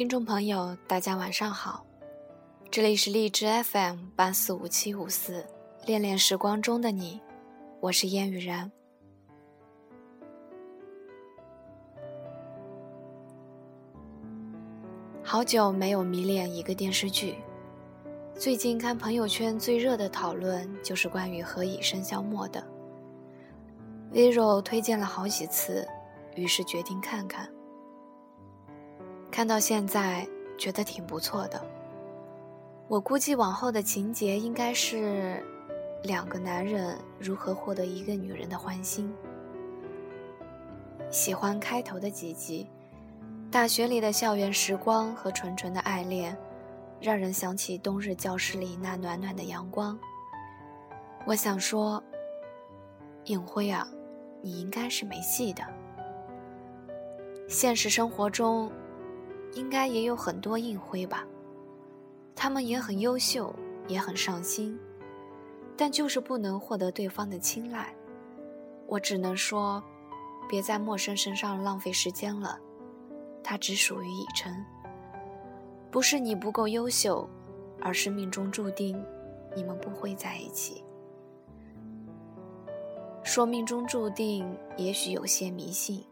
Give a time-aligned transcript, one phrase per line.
[0.00, 1.84] 听众朋友，大家晚上好，
[2.70, 5.44] 这里是荔枝 FM 八四五七五四，
[5.84, 7.20] 恋恋时光中的你，
[7.80, 8.72] 我是烟雨然。
[15.22, 17.34] 好久没有迷恋一个电视剧，
[18.34, 22.66] 最近看朋友圈最热的讨论就是关于《何以笙箫默》的
[24.10, 25.86] ，Vero 推荐了好几次，
[26.36, 27.46] 于是决定看看。
[29.30, 30.26] 看到现在
[30.58, 31.64] 觉得挺不错的。
[32.88, 35.42] 我估计往后的情节应该是
[36.02, 39.14] 两个男人如何获得一个女人的欢心。
[41.08, 42.68] 喜欢开头的几集，
[43.50, 46.36] 大学里的校园时光和纯纯的爱恋，
[47.00, 49.98] 让人想起冬日教室里那暖暖的阳光。
[51.24, 52.02] 我想说，
[53.24, 53.86] 尹辉啊，
[54.42, 55.62] 你应该是没戏的。
[57.48, 58.70] 现实生活中。
[59.54, 61.26] 应该也有很多硬灰吧，
[62.36, 63.54] 他们也很优秀，
[63.88, 64.78] 也很上心，
[65.76, 67.94] 但就是不能获得对方的青睐。
[68.86, 69.82] 我只能说，
[70.48, 72.58] 别在陌生身上浪费时间了，
[73.42, 74.54] 他只属于以琛。
[75.90, 77.28] 不是你不够优秀，
[77.80, 79.04] 而是命中注定，
[79.56, 80.84] 你们不会在一起。
[83.24, 86.04] 说命中注定，也许有些迷信，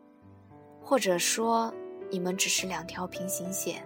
[0.82, 1.72] 或者说。
[2.10, 3.84] 你们只是两条平行线，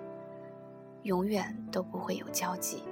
[1.03, 2.83] 永远都不会有交集。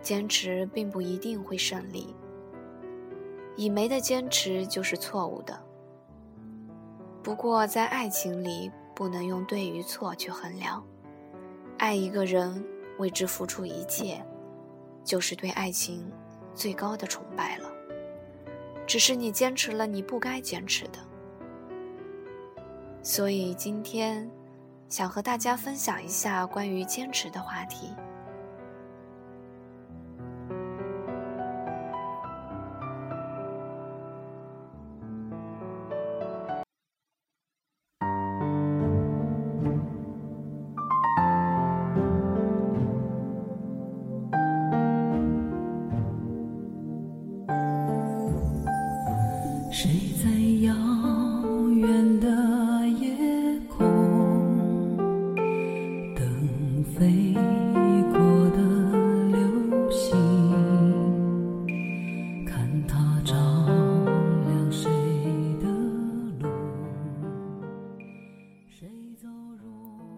[0.00, 2.14] 坚持并不一定会胜利，
[3.56, 5.60] 以没的坚持就是错误的。
[7.22, 10.82] 不过在爱情里，不能用对与错去衡量。
[11.76, 12.64] 爱一个人，
[12.98, 14.24] 为之付出一切，
[15.04, 16.10] 就是对爱情
[16.54, 17.70] 最高的崇拜了。
[18.86, 21.05] 只是你坚持了你不该坚持的。
[23.06, 24.28] 所以今天，
[24.88, 27.94] 想和大家分享一下关于坚持的话题。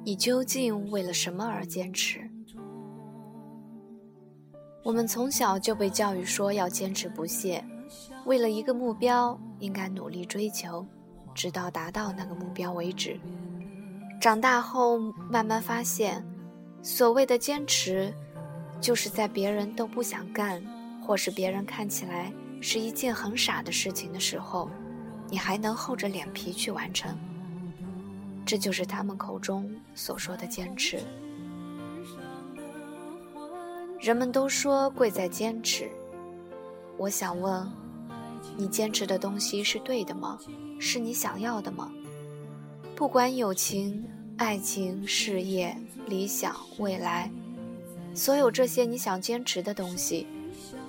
[0.08, 2.18] 你究竟为了什么而坚持？
[4.82, 7.62] 我们从小就被教育说要坚持不懈，
[8.24, 10.82] 为了一个目标应该努力追求，
[11.34, 13.20] 直到达到那个目标为止。
[14.18, 14.98] 长大后
[15.28, 16.26] 慢慢发现，
[16.80, 18.10] 所谓的坚持，
[18.80, 20.64] 就是在别人都不想干，
[21.02, 22.32] 或是别人看起来
[22.62, 24.70] 是一件很傻的事情的时候，
[25.28, 27.14] 你还能厚着脸皮去完成。
[28.48, 31.00] 这就是他们口中所说的坚持。
[34.00, 35.90] 人们都说贵在坚持，
[36.96, 37.70] 我想问，
[38.56, 40.38] 你坚持的东西是对的吗？
[40.80, 41.92] 是你想要的吗？
[42.96, 44.02] 不管友情、
[44.38, 45.76] 爱情、事业、
[46.06, 47.30] 理想、未来，
[48.14, 50.26] 所有这些你想坚持的东西，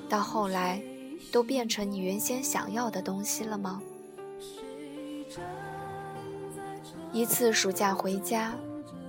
[0.08, 0.81] 到后来，
[1.30, 3.81] 都变成你原先想要的东西了吗？
[7.12, 8.53] 一次暑假回家，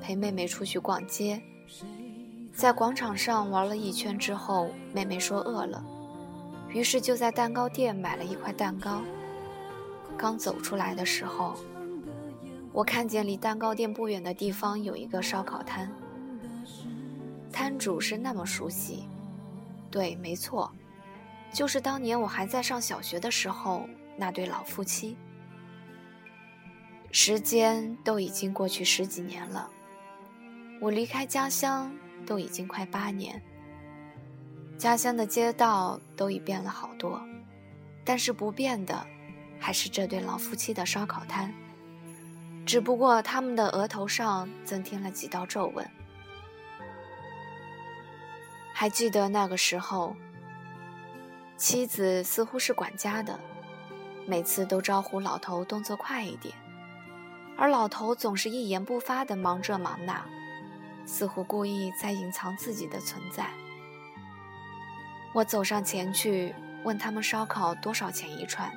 [0.01, 1.41] 陪妹妹出去逛街，
[2.51, 5.85] 在广场上玩了一圈之后，妹妹说饿了，
[6.71, 9.03] 于是就在蛋糕店买了一块蛋糕。
[10.17, 11.55] 刚走出来的时候，
[12.73, 15.93] 我看见离蛋糕店不远的地方有一个烧烤摊，
[17.53, 19.05] 摊主是那么熟悉，
[19.91, 20.73] 对，没错，
[21.53, 23.87] 就是当年我还在上小学的时候
[24.17, 25.19] 那对老夫妻。
[27.13, 29.69] 时间都已经过去十几年了，
[30.81, 31.93] 我离开家乡
[32.25, 33.43] 都已经快八年。
[34.79, 37.21] 家乡的街道都已变了好多，
[38.05, 39.05] 但是不变的，
[39.59, 41.53] 还是这对老夫妻的烧烤摊。
[42.65, 45.87] 只不过他们的额头上增添了几道皱纹。
[48.73, 50.15] 还记得那个时候，
[51.57, 53.39] 妻子似乎是管家的，
[54.27, 56.55] 每次都招呼老头动作快一点。
[57.61, 60.25] 而老头总是一言不发地忙这忙那，
[61.05, 63.51] 似乎故意在隐藏自己的存在。
[65.35, 66.55] 我走上前去
[66.85, 68.73] 问他们烧烤多少钱一串，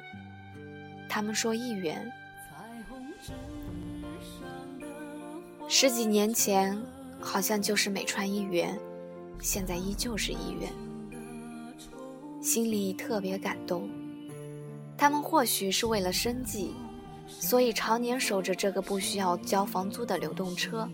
[1.08, 2.12] 他们说一元。
[5.70, 6.78] 十几年前
[7.22, 8.78] 好像就是每串一元，
[9.40, 10.70] 现在依旧是一元，
[12.42, 13.90] 心里特别感动。
[14.98, 16.76] 他们或许是为了生计，
[17.40, 20.88] 所以常年守着这个不需要交房租的流动车，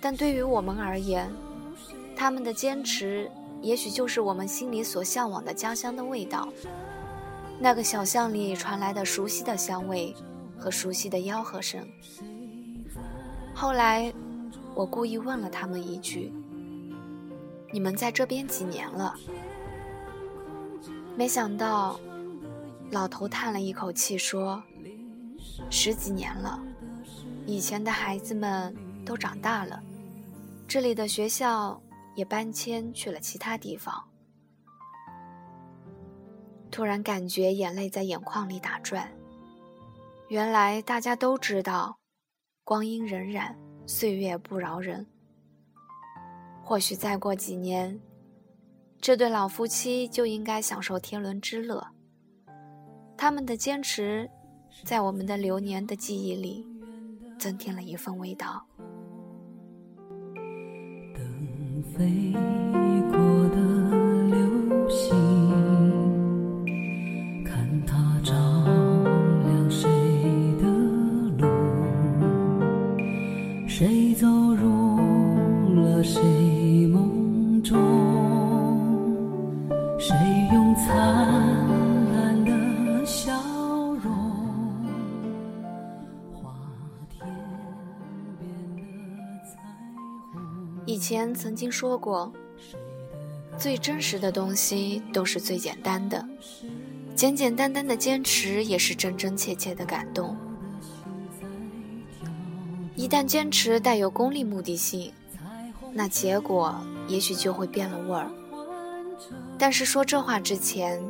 [0.00, 1.30] 但对于我们而言，
[2.16, 3.30] 他们的坚持
[3.60, 6.48] 也许就是我们心里所向往的家乡的味道。
[7.60, 10.14] 那个小巷里传来的熟悉的香味
[10.56, 11.84] 和熟悉的吆喝声。
[13.52, 14.12] 后来，
[14.76, 16.32] 我故意问了他们一句
[17.72, 19.16] ：“你们在这边几年了？”
[21.16, 21.98] 没想到，
[22.92, 24.62] 老头叹了一口气说
[25.70, 26.60] ：“十几年了。
[27.46, 29.82] 以前的孩子们都长大了，
[30.66, 31.80] 这里的学校
[32.14, 34.04] 也搬迁去了其他地方。”
[36.70, 39.10] 突然感觉眼泪在眼眶里打转。
[40.28, 41.98] 原来大家都知道，
[42.62, 43.54] 光阴荏苒，
[43.86, 45.06] 岁月不饶人。
[46.62, 47.98] 或许再过几年，
[49.00, 51.84] 这对老夫妻就应该享受天伦之乐。
[53.16, 54.30] 他们的坚持，
[54.84, 56.64] 在我们的流年的记忆里，
[57.38, 58.64] 增添了一份味道。
[61.14, 62.32] 等飞
[91.38, 92.32] 曾经说过，
[93.56, 96.28] 最真实的东西都是最简单的，
[97.14, 100.36] 简简单单的坚持也是真真切切的感动。
[102.96, 105.12] 一旦坚持带有功利目的性，
[105.92, 106.74] 那结果
[107.06, 108.28] 也许就会变了味儿。
[109.56, 111.00] 但是说这话之前，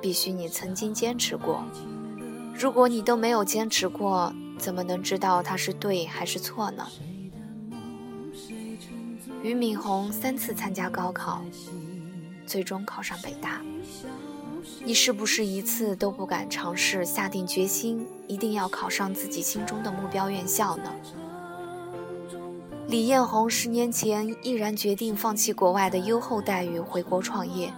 [0.00, 1.62] 必须你曾经坚持过。
[2.58, 6.86] 如果你都没有坚持过，怎么能知道它是对还是错呢？
[9.42, 11.42] 俞敏洪三次参加高考，
[12.46, 13.60] 最终考上北大。
[14.84, 20.92] 你是不是一次都不敢尝试，下定决心一定要考上自己心中的目标院校呢？
[22.86, 27.72] 李彦宏十年前毅然决定放弃国外的优厚待遇，回国创业，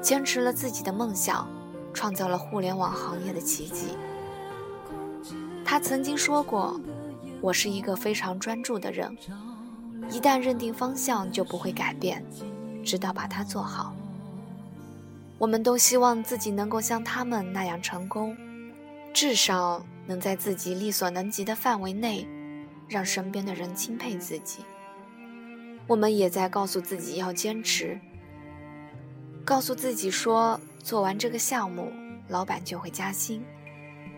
[0.00, 1.48] 坚持了自己的梦想，
[1.92, 3.88] 创造了互联网行业的奇迹。
[5.64, 6.80] 他曾经说过
[7.42, 9.16] ：“我是一个非常专注的人。”
[10.10, 12.24] 一旦认定方向，就不会改变，
[12.84, 13.94] 直到把它做好。
[15.38, 18.36] 我们都希望自己能够像他们那样成功，
[19.12, 22.26] 至少能在自己力所能及的范围内，
[22.88, 24.64] 让身边的人钦佩自己。
[25.86, 27.98] 我们也在告诉自己要坚持，
[29.44, 31.92] 告诉自己说，做完这个项目，
[32.28, 33.40] 老板就会加薪；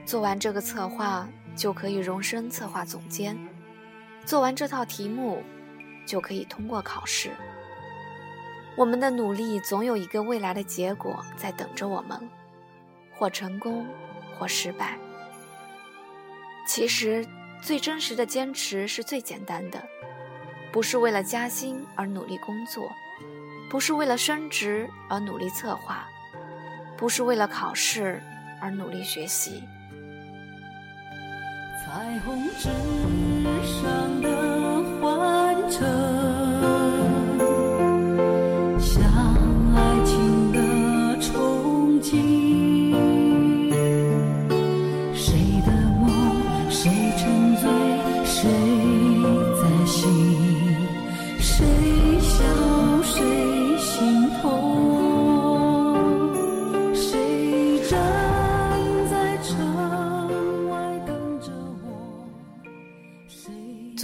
[0.05, 1.27] 做完这个策划，
[1.57, 3.35] 就可以荣升策划总监；
[4.25, 5.43] 做完这套题目。
[6.07, 7.31] 就可以通过考试。
[8.77, 12.19] 我们的努力总有一个未来的结果在等着我们，
[13.15, 13.87] 或成功，
[14.39, 14.97] 或失败。
[16.69, 17.27] 其实，
[17.63, 19.83] 最真实的坚持是最简单的，
[20.73, 22.91] 不是为了加薪而努力工作，
[23.71, 26.07] 不是为了升职而努力策划，
[26.97, 28.23] 不是为了考试
[28.61, 29.63] 而努力学习。
[31.85, 32.69] 彩虹之
[33.81, 34.46] 上的
[35.79, 36.16] 车。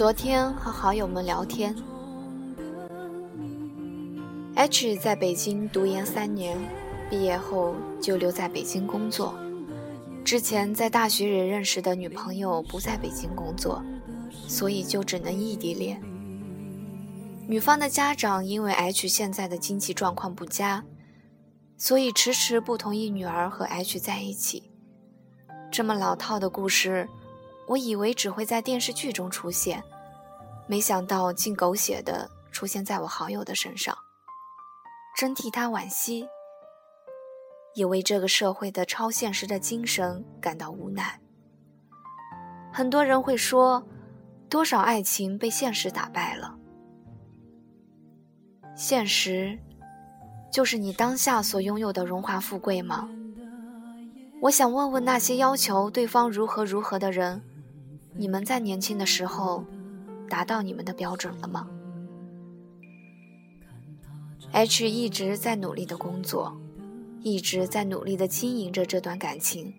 [0.03, 1.73] 昨天和好友们聊天
[4.53, 6.57] ，H 在北京读研三年，
[7.09, 9.33] 毕业后就留在北京工作。
[10.25, 13.81] 之前在大学里认识的女朋友不在北京工作，
[14.45, 16.03] 所以就只能异地恋。
[17.47, 20.83] 女方的家长因为 H 现在的经济状况不佳，
[21.77, 24.69] 所以迟迟不同意女儿和 H 在一起。
[25.71, 27.07] 这么老套的故事，
[27.69, 29.81] 我以为只会在电视剧中出现。
[30.67, 33.97] 没想到竟狗血的出现在我好友的身上，
[35.17, 36.27] 真替他惋惜，
[37.75, 41.19] 也为这个社会的超现实的精神感到无奈。
[42.71, 43.85] 很多人会说，
[44.49, 46.57] 多少爱情被现实打败了？
[48.75, 49.59] 现实，
[50.51, 53.07] 就是你当下所拥有的荣华富贵吗？
[54.41, 57.43] 我想问问那些要求对方如何如何的人，
[58.15, 59.63] 你们在年轻的时候，
[60.29, 61.67] 达到你们的标准了吗
[64.51, 66.55] ？H 一直在努力的工作，
[67.21, 69.73] 一直在努力的经营着这段感情。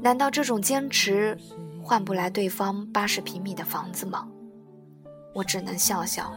[0.00, 1.38] 难道这种坚持
[1.82, 4.28] 换不来对方八十平米的房子吗？
[5.34, 6.32] 我只能笑笑，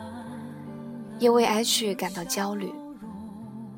[1.19, 2.71] 也为 H 感到焦虑。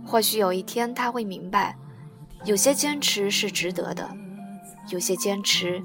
[0.05, 1.77] 或许有一天他会明白。
[2.46, 4.07] 有些坚持是值得的，
[4.89, 5.84] 有些坚持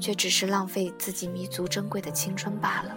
[0.00, 2.96] 却只是浪费自己弥足珍贵的青春罢了。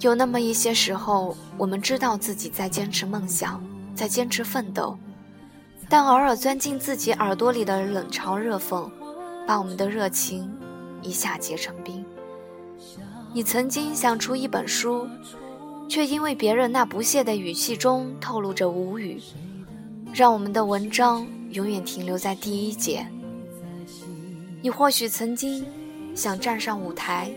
[0.00, 3.60] 有那么一些时候，我们知道自己在坚持梦想，
[3.94, 4.96] 在坚持奋斗，
[5.88, 8.88] 但偶尔钻进自己耳朵里的冷嘲热讽，
[9.46, 10.48] 把我们的热情
[11.02, 12.04] 一下结成冰。
[13.32, 15.08] 你曾经想出一本书。
[15.88, 19.22] 却因为别人那不屑的语气中透露着无语，
[20.12, 23.06] 让我们的文章永远停留在第一节。
[24.62, 25.64] 你或许曾经
[26.14, 27.30] 想站上舞台，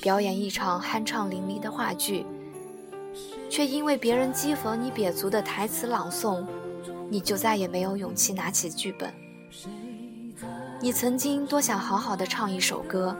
[0.00, 2.24] 表演一场酣畅淋漓的话剧，
[3.50, 6.44] 却因为别人讥讽你瘪足的台词朗诵，
[7.08, 9.12] 你就再也没有勇气拿起剧本。
[10.80, 13.16] 你曾经多想好好的唱一首歌，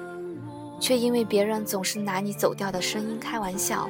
[0.79, 3.89] 却因为别人总是拿你走调的声音开玩笑。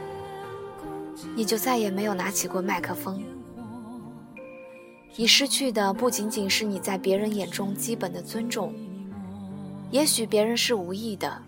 [1.34, 3.22] 你就再也没有拿起过麦克风。
[5.18, 8.74] 你失去的不仅仅是你在别人眼中基本的尊重，
[9.90, 11.42] 也许别人是无意的，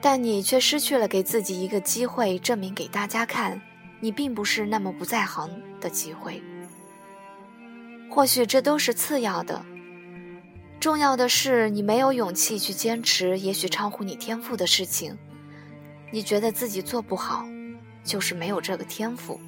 [0.00, 3.60] 但你却失去了给自己一个机会证明给大家看，
[4.00, 5.50] 你并不是那么不在行
[5.80, 6.42] 的机会。
[8.10, 9.62] 或许这都是次要的，
[10.80, 15.14] 重要的是你没有勇气去坚持，也许超乎你天赋的事情。
[16.10, 17.44] 你觉得自己做不好，
[18.02, 19.38] 就是没有这个天赋。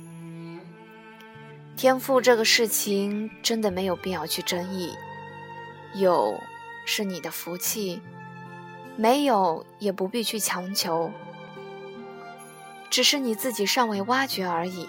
[1.76, 4.94] 天赋这个事情真的没有必要去争议，
[5.94, 6.38] 有
[6.86, 8.00] 是你的福气，
[8.96, 11.10] 没有也不必去强求，
[12.88, 14.86] 只是你自己尚未挖掘而已。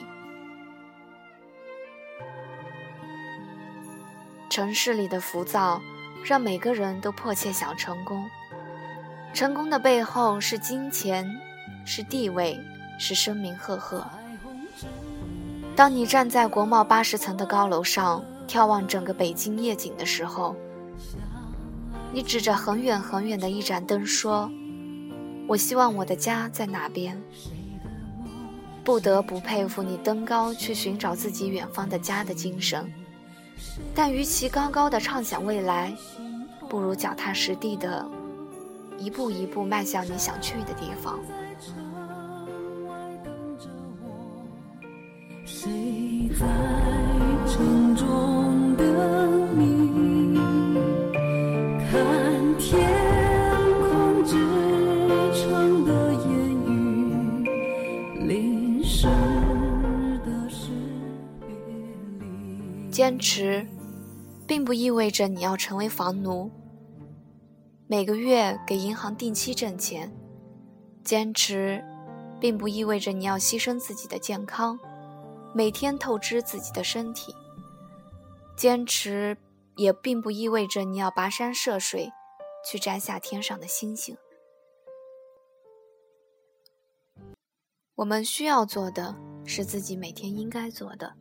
[4.49, 5.81] 城市里的浮躁，
[6.23, 8.29] 让每个人都迫切想成功，
[9.33, 11.27] 成功的背后是金钱。
[11.85, 12.57] 是地位，
[12.97, 14.09] 是声名赫赫。
[15.75, 20.55] 当你站在国贸八十层的高楼上，眺望整个北京夜景的时候，
[22.11, 24.51] 你指着很远很远的一盏灯说
[25.49, 27.19] ：“我希望我的家在哪边。”
[28.85, 32.85] 不得不佩服你登高去寻找自己远方的家的精神。
[33.95, 35.91] 但与其高高的畅想未来，
[36.69, 38.05] 不如脚踏实地的，
[38.99, 41.17] 一步一步迈向你想去的地方。
[45.45, 46.45] 谁在
[47.45, 49.83] 城中等你？
[62.89, 63.65] 坚持，
[64.47, 66.49] 并不意味着你要成为房奴，
[67.87, 70.13] 每个月给银行定期挣钱。
[71.03, 71.83] 坚持，
[72.39, 74.79] 并不意味着你要牺牲自己的健康。
[75.55, 77.35] 每天透支自己的身体，
[78.57, 79.37] 坚持
[79.75, 82.11] 也并不意味着你要跋山涉水
[82.65, 84.17] 去摘下天上的星星。
[87.93, 91.13] 我们需要做的是自己每天应该做的。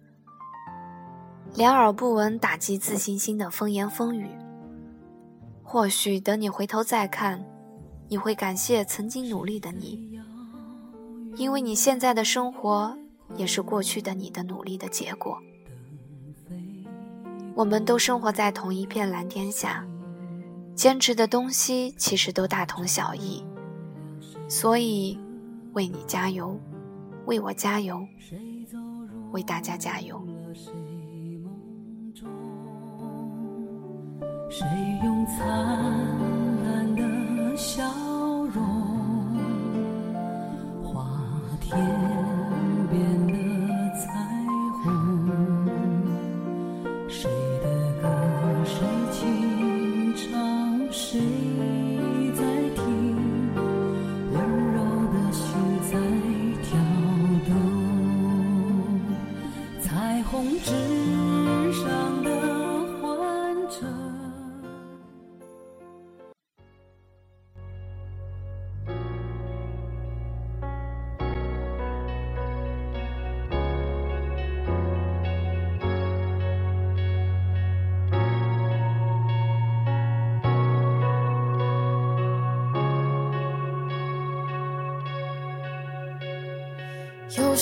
[1.54, 4.30] 两耳不闻打击自信心的风言风语，
[5.62, 7.44] 或许等你回头再看，
[8.08, 10.18] 你会感谢曾经努力的你，
[11.36, 12.96] 因为你现在的生活。
[13.36, 15.38] 也是过去的你的努力的结果。
[17.54, 19.86] 我们都生活在同一片蓝天下，
[20.74, 23.44] 坚持的东西其实都大同小异。
[24.48, 25.18] 所以，
[25.74, 26.58] 为你加油，
[27.26, 28.06] 为我加油，
[29.32, 30.22] 为大家加油。
[34.48, 34.66] 谁
[35.02, 35.46] 用灿
[36.64, 37.82] 烂的笑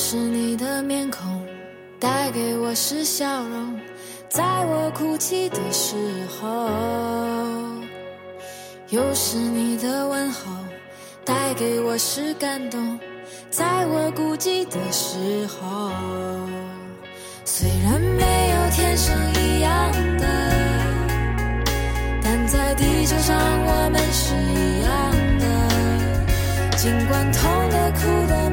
[0.03, 1.47] 是你的面孔
[2.01, 3.79] 带给我是笑容
[4.31, 5.95] 在我哭泣的时
[6.27, 6.71] 候
[8.89, 10.51] 又是你的问候
[11.23, 12.99] 带给我是感动
[13.51, 15.93] 在我孤寂的时候
[17.45, 20.27] 虽然没有天生一样的
[22.23, 28.50] 但在地球上我们是一样的尽管痛的苦的